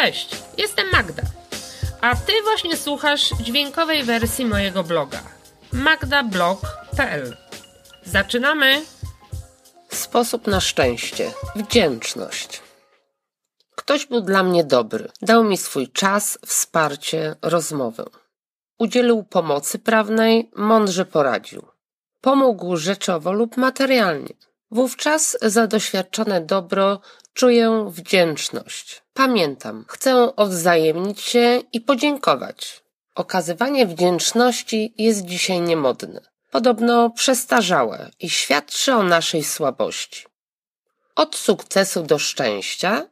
[0.00, 1.22] Cześć, jestem Magda.
[2.00, 5.22] A ty właśnie słuchasz dźwiękowej wersji mojego bloga
[5.72, 7.36] magdablog.pl.
[8.04, 8.82] Zaczynamy!
[9.88, 11.32] Sposób na szczęście.
[11.56, 12.62] Wdzięczność.
[13.74, 15.08] Ktoś był dla mnie dobry.
[15.22, 18.04] Dał mi swój czas, wsparcie, rozmowę.
[18.78, 21.66] Udzielił pomocy prawnej, mądrze poradził.
[22.20, 24.34] Pomógł rzeczowo lub materialnie.
[24.70, 27.00] Wówczas za doświadczone dobro
[27.34, 29.02] czuję wdzięczność.
[29.14, 32.82] Pamiętam, chcę odwzajemnić się i podziękować.
[33.14, 36.20] Okazywanie wdzięczności jest dzisiaj niemodne.
[36.50, 40.26] Podobno przestarzałe i świadczy o naszej słabości.
[41.16, 43.06] Od sukcesu do szczęścia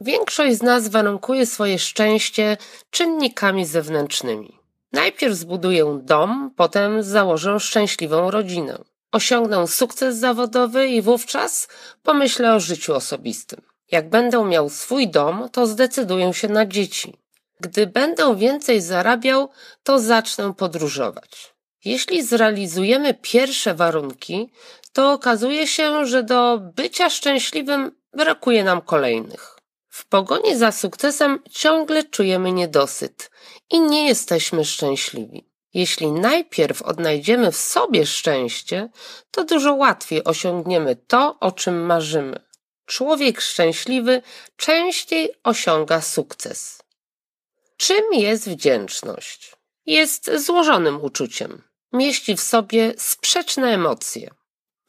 [0.00, 2.56] Większość z nas warunkuje swoje szczęście
[2.90, 4.58] czynnikami zewnętrznymi.
[4.92, 8.78] Najpierw zbuduję dom, potem założę szczęśliwą rodzinę.
[9.14, 11.68] Osiągnę sukces zawodowy i wówczas
[12.02, 13.60] pomyślę o życiu osobistym.
[13.90, 17.16] Jak będę miał swój dom, to zdecyduję się na dzieci.
[17.60, 19.48] Gdy będę więcej zarabiał,
[19.82, 21.54] to zacznę podróżować.
[21.84, 24.50] Jeśli zrealizujemy pierwsze warunki,
[24.92, 29.58] to okazuje się, że do bycia szczęśliwym brakuje nam kolejnych.
[29.88, 33.30] W pogoni za sukcesem ciągle czujemy niedosyt
[33.70, 35.53] i nie jesteśmy szczęśliwi.
[35.74, 38.88] Jeśli najpierw odnajdziemy w sobie szczęście,
[39.30, 42.40] to dużo łatwiej osiągniemy to, o czym marzymy.
[42.86, 44.22] Człowiek szczęśliwy
[44.56, 46.82] częściej osiąga sukces.
[47.76, 49.56] Czym jest wdzięczność?
[49.86, 51.62] Jest złożonym uczuciem.
[51.92, 54.30] Mieści w sobie sprzeczne emocje.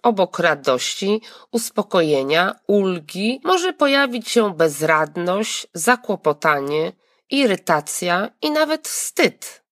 [0.03, 6.91] Obok radości, uspokojenia, ulgi może pojawić się bezradność, zakłopotanie,
[7.29, 9.64] irytacja i nawet wstyd.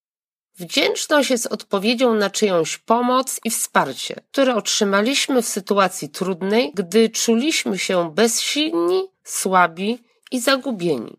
[0.56, 7.80] Wdzięczność jest odpowiedzią na czyjąś pomoc i wsparcie, które otrzymaliśmy w sytuacji trudnej, gdy czuliśmy
[7.80, 11.18] się bezsilni, słabi i zagubieni.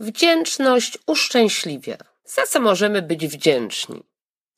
[0.00, 1.96] Wdzięczność uszczęśliwia.
[2.24, 4.02] Za co możemy być wdzięczni?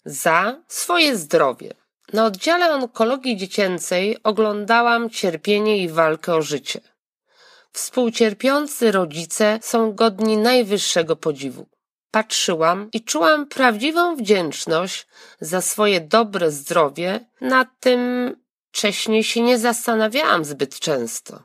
[0.04, 1.74] Za swoje zdrowie
[2.12, 6.80] na oddziale onkologii dziecięcej oglądałam cierpienie i walkę o życie.
[7.72, 11.66] Współcierpiący rodzice są godni najwyższego podziwu.
[12.12, 15.06] Patrzyłam i czułam prawdziwą wdzięczność
[15.40, 18.32] za swoje dobre zdrowie, nad tym
[18.72, 21.42] wcześniej się nie zastanawiałam zbyt często.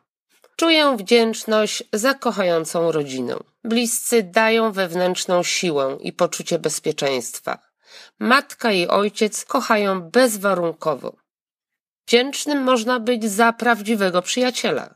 [0.55, 3.35] Czuję wdzięczność za kochającą rodzinę.
[3.63, 7.59] Bliscy dają wewnętrzną siłę i poczucie bezpieczeństwa.
[8.19, 11.16] Matka i ojciec kochają bezwarunkowo.
[12.07, 14.95] Wdzięcznym można być za prawdziwego przyjaciela.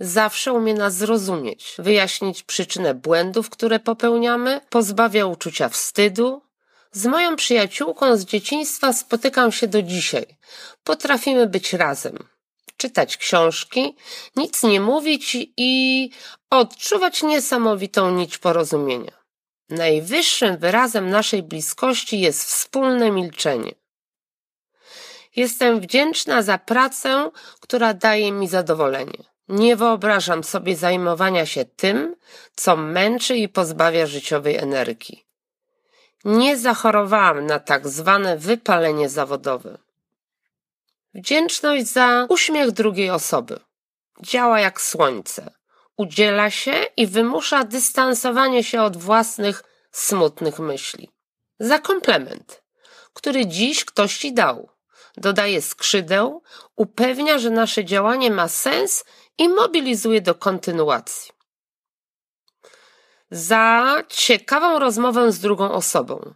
[0.00, 6.42] Zawsze umie nas zrozumieć, wyjaśnić przyczynę błędów, które popełniamy, pozbawia uczucia wstydu.
[6.92, 10.26] Z moją przyjaciółką z dzieciństwa spotykam się do dzisiaj.
[10.84, 12.28] Potrafimy być razem,
[12.76, 13.96] czytać książki,
[14.36, 16.10] nic nie mówić i
[16.50, 19.12] odczuwać niesamowitą nić porozumienia.
[19.68, 23.74] Najwyższym wyrazem naszej bliskości jest wspólne milczenie.
[25.36, 27.30] Jestem wdzięczna za pracę,
[27.60, 29.35] która daje mi zadowolenie.
[29.48, 32.16] Nie wyobrażam sobie zajmowania się tym,
[32.56, 35.26] co męczy i pozbawia życiowej energii.
[36.24, 39.78] Nie zachorowałam na tak zwane wypalenie zawodowe.
[41.14, 43.60] Wdzięczność za uśmiech drugiej osoby.
[44.22, 45.50] Działa jak słońce
[45.96, 49.62] udziela się i wymusza dystansowanie się od własnych
[49.92, 51.10] smutnych myśli.
[51.58, 52.62] Za komplement,
[53.12, 54.68] który dziś ktoś ci dał.
[55.16, 56.42] Dodaje skrzydeł,
[56.76, 59.04] upewnia, że nasze działanie ma sens
[59.38, 61.32] i mobilizuje do kontynuacji.
[63.30, 66.34] Za ciekawą rozmowę z drugą osobą.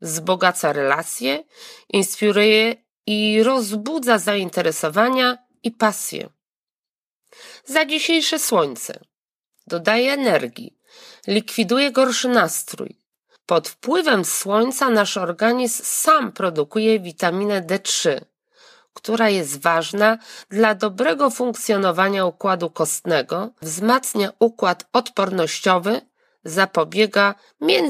[0.00, 1.44] Wzbogaca relacje,
[1.88, 6.28] inspiruje i rozbudza zainteresowania i pasję
[7.64, 9.00] za dzisiejsze słońce.
[9.66, 10.78] Dodaje energii,
[11.26, 12.96] likwiduje gorszy nastrój.
[13.46, 18.20] Pod wpływem słońca nasz organizm sam produkuje witaminę D3,
[18.96, 20.18] która jest ważna
[20.50, 26.00] dla dobrego funkcjonowania układu kostnego, wzmacnia układ odpornościowy,
[26.44, 27.34] zapobiega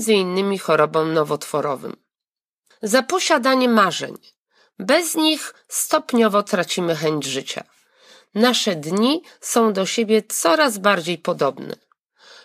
[0.08, 1.96] innymi chorobom nowotworowym.
[2.82, 4.16] Za posiadanie marzeń.
[4.78, 7.64] Bez nich stopniowo tracimy chęć życia.
[8.34, 11.76] Nasze dni są do siebie coraz bardziej podobne.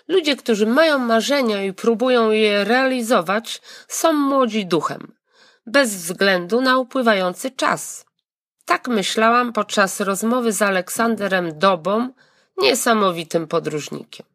[0.07, 5.13] Ludzie, którzy mają marzenia i próbują je realizować, są młodzi duchem,
[5.65, 8.10] bez względu na upływający czas.
[8.71, 12.09] Tak myślałam podczas rozmowy z Aleksanderem Dobą,
[12.57, 14.25] niesamowitym podróżnikiem.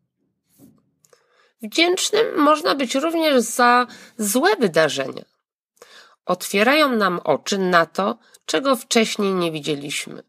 [1.62, 3.86] Wdzięcznym można być również za
[4.18, 5.24] złe wydarzenia.
[6.26, 10.22] otwierają nam oczy na to, czego wcześniej nie widzieliśmy.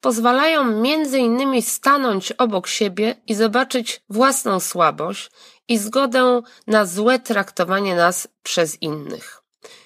[0.00, 5.30] Pozwalają między innymi stanąć obok siebie i zobaczyć własną słabość
[5.68, 9.42] i zgodę na złe traktowanie nas przez innych.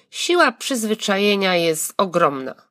[0.09, 2.68] Siła przyzwyczajenia jest ogromna.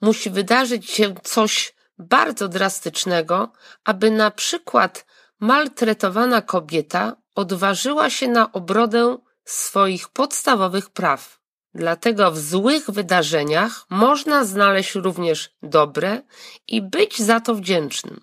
[0.00, 3.52] Musi wydarzyć się coś bardzo drastycznego,
[3.84, 5.06] aby na przykład
[5.40, 11.40] maltretowana kobieta odważyła się na obrodę swoich podstawowych praw.
[11.74, 16.22] Dlatego w złych wydarzeniach można znaleźć również dobre
[16.68, 18.20] i być za to wdzięcznym.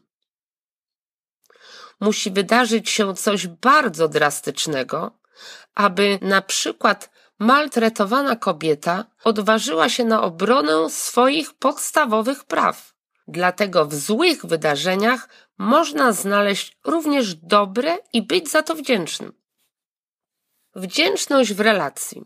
[1.99, 5.19] Musi wydarzyć się coś bardzo drastycznego,
[5.75, 12.93] aby na przykład maltretowana kobieta odważyła się na obronę swoich podstawowych praw.
[13.27, 19.33] Dlatego w złych wydarzeniach można znaleźć również dobre i być za to wdzięcznym.
[20.75, 22.25] Wdzięczność w relacji.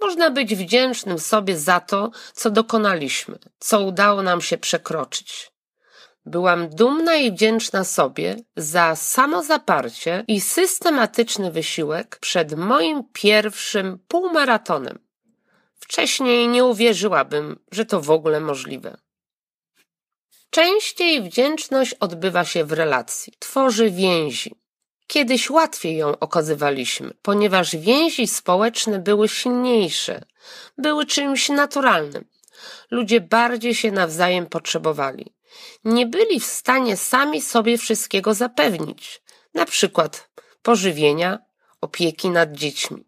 [0.00, 5.55] Można być wdzięcznym sobie za to, co dokonaliśmy, co udało nam się przekroczyć.
[6.26, 14.98] Byłam dumna i wdzięczna sobie za samozaparcie i systematyczny wysiłek przed moim pierwszym półmaratonem.
[15.78, 18.96] Wcześniej nie uwierzyłabym, że to w ogóle możliwe.
[20.50, 24.54] Częściej wdzięczność odbywa się w relacji, tworzy więzi.
[25.06, 30.22] Kiedyś łatwiej ją okazywaliśmy, ponieważ więzi społeczne były silniejsze,
[30.78, 32.24] były czymś naturalnym.
[32.90, 35.35] Ludzie bardziej się nawzajem potrzebowali.
[35.84, 39.22] Nie byli w stanie sami sobie wszystkiego zapewnić,
[39.54, 40.30] na przykład
[40.62, 41.38] pożywienia,
[41.80, 43.04] opieki nad dziećmi.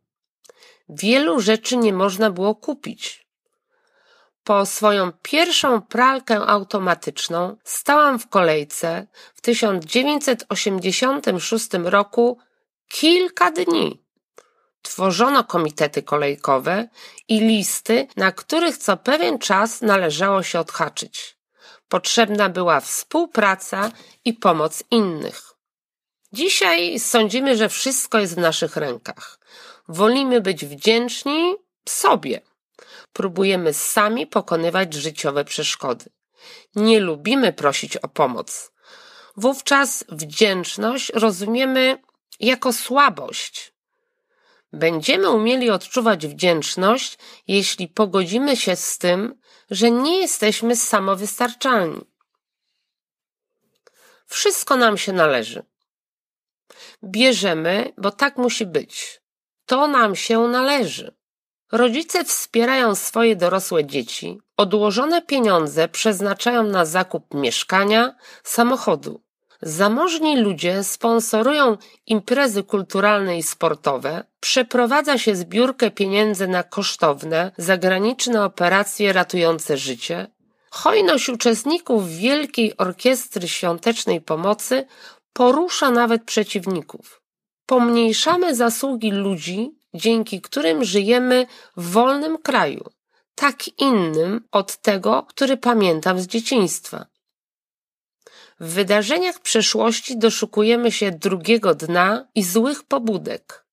[0.89, 3.29] Wielu rzeczy nie można było kupić.
[4.45, 12.39] Po swoją pierwszą pralkę automatyczną stałam w kolejce w 1986 roku
[12.89, 14.03] kilka dni.
[14.83, 16.89] Tworzono komitety kolejkowe
[17.29, 21.38] i listy, na których co pewien czas należało się odhaczyć.
[21.89, 23.91] Potrzebna była współpraca
[24.25, 25.43] i pomoc innych.
[26.33, 29.39] Dzisiaj sądzimy, że wszystko jest w naszych rękach.
[29.89, 31.55] Wolimy być wdzięczni
[31.89, 32.41] sobie
[33.13, 36.05] próbujemy sami pokonywać życiowe przeszkody.
[36.75, 38.73] Nie lubimy prosić o pomoc.
[39.37, 42.03] Wówczas wdzięczność rozumiemy
[42.41, 43.73] jako słabość.
[44.73, 47.19] Będziemy umieli odczuwać wdzięczność,
[47.49, 52.05] jeśli pogodzimy się z tym, że nie jesteśmy samowystarczalni.
[54.27, 55.63] Wszystko nam się należy.
[57.05, 59.21] Bierzemy, bo tak musi być.
[59.67, 61.15] To nam się należy.
[61.73, 69.28] Rodzice wspierają swoje dorosłe dzieci, odłożone pieniądze przeznaczają na zakup mieszkania, samochodu.
[69.63, 71.77] Zamożni ludzie sponsorują
[72.07, 80.27] imprezy kulturalne i sportowe, przeprowadza się zbiórkę pieniędzy na kosztowne, zagraniczne operacje ratujące życie.
[80.71, 84.87] Hojność uczestników Wielkiej Orkiestry Świątecznej Pomocy
[85.33, 87.23] porusza nawet przeciwników.
[87.67, 91.47] Pomniejszamy zasługi ludzi, dzięki którym żyjemy
[91.77, 92.85] w wolnym kraju,
[93.35, 97.07] tak innym od tego, który pamiętam z dzieciństwa.
[98.61, 103.65] W wydarzeniach przeszłości doszukujemy się drugiego dna i złych pobudek.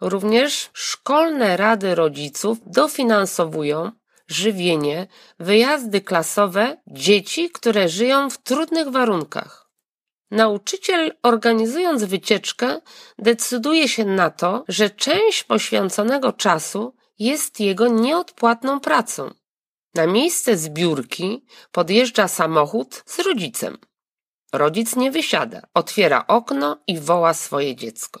[0.00, 3.92] Również szkolne rady rodziców dofinansowują
[4.26, 5.06] żywienie,
[5.38, 9.70] wyjazdy klasowe dzieci, które żyją w trudnych warunkach.
[10.30, 12.80] Nauczyciel, organizując wycieczkę,
[13.18, 19.34] decyduje się na to, że część poświęconego czasu jest jego nieodpłatną pracą.
[19.94, 23.78] Na miejsce zbiórki podjeżdża samochód z rodzicem.
[24.52, 28.20] Rodzic nie wysiada, otwiera okno i woła swoje dziecko.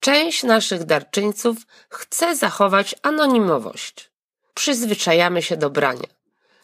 [0.00, 1.56] Część naszych darczyńców
[1.88, 4.10] chce zachować anonimowość.
[4.54, 6.08] Przyzwyczajamy się do brania.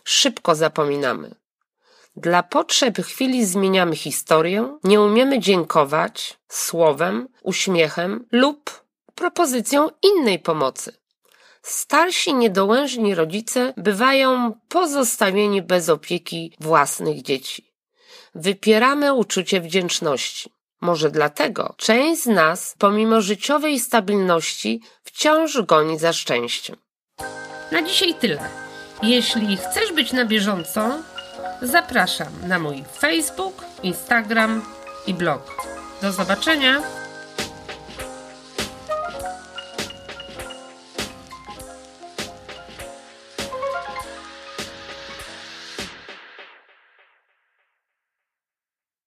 [0.05, 1.35] Szybko zapominamy.
[2.17, 10.93] Dla potrzeb chwili zmieniamy historię, nie umiemy dziękować słowem, uśmiechem lub propozycją innej pomocy.
[11.65, 17.73] Starsi, niedołężni rodzice bywają pozostawieni bez opieki własnych dzieci.
[18.35, 20.51] Wypieramy uczucie wdzięczności.
[20.81, 26.77] Może dlatego część z nas, pomimo życiowej stabilności, wciąż goni za szczęściem.
[27.73, 28.49] Na dzisiaj tyle.
[29.03, 30.99] Jeśli chcesz być na bieżąco,
[31.63, 34.63] Zapraszam na mój Facebook, Instagram
[35.07, 35.67] i blog.
[36.03, 37.04] Do zobaczenia!